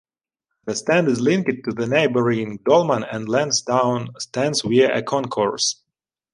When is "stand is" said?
0.75-1.21